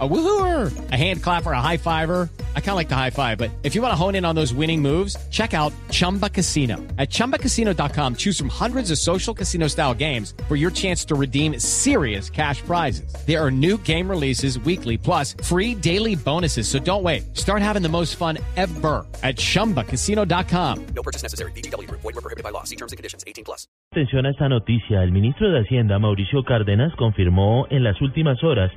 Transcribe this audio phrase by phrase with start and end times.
[0.00, 2.28] A woohooer, a hand clapper, a high fiver.
[2.56, 4.34] I kind of like the high five, but if you want to hone in on
[4.34, 6.78] those winning moves, check out Chumba Casino.
[6.98, 11.60] At ChumbaCasino.com, choose from hundreds of social casino style games for your chance to redeem
[11.60, 13.14] serious cash prizes.
[13.24, 16.66] There are new game releases weekly, plus free daily bonuses.
[16.66, 17.36] So don't wait.
[17.36, 20.86] Start having the most fun ever at ChumbaCasino.com.
[20.86, 21.52] No purchase necessary.
[21.52, 21.88] BGW.
[21.88, 22.64] Void were prohibited by law.
[22.64, 23.22] See terms and conditions.
[23.28, 23.68] 18 plus.
[23.92, 25.04] Atención a esta noticia.
[25.04, 28.72] El ministro de Hacienda, Mauricio Cárdenas, confirmó en las últimas horas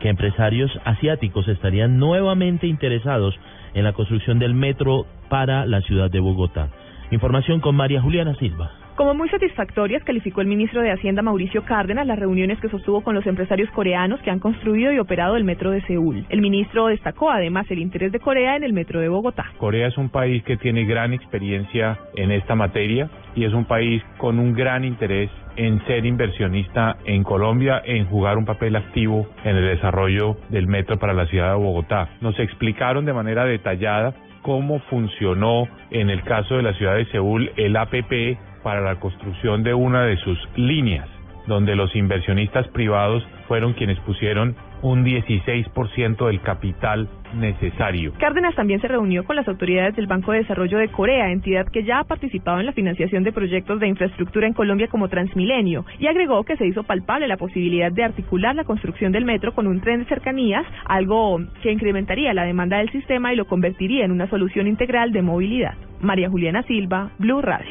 [0.00, 3.38] que empresarios asiáticos estarían nuevamente interesados
[3.74, 6.68] en la construcción del metro para la ciudad de Bogotá.
[7.10, 8.70] Información con María Juliana Silva.
[8.98, 13.14] Como muy satisfactorias calificó el ministro de Hacienda Mauricio Cárdenas las reuniones que sostuvo con
[13.14, 16.26] los empresarios coreanos que han construido y operado el metro de Seúl.
[16.28, 19.52] El ministro destacó además el interés de Corea en el metro de Bogotá.
[19.58, 24.02] Corea es un país que tiene gran experiencia en esta materia y es un país
[24.16, 29.56] con un gran interés en ser inversionista en Colombia, en jugar un papel activo en
[29.56, 32.08] el desarrollo del metro para la ciudad de Bogotá.
[32.20, 37.50] Nos explicaron de manera detallada cómo funcionó en el caso de la ciudad de Seúl
[37.56, 41.08] el APP para la construcción de una de sus líneas,
[41.48, 48.12] donde los inversionistas privados fueron quienes pusieron un 16% del capital necesario.
[48.18, 51.84] Cárdenas también se reunió con las autoridades del Banco de Desarrollo de Corea, entidad que
[51.84, 56.06] ya ha participado en la financiación de proyectos de infraestructura en Colombia como Transmilenio, y
[56.06, 59.80] agregó que se hizo palpable la posibilidad de articular la construcción del metro con un
[59.80, 64.28] tren de cercanías, algo que incrementaría la demanda del sistema y lo convertiría en una
[64.28, 65.74] solución integral de movilidad.
[66.00, 67.66] María Juliana Silva, Blue Radio.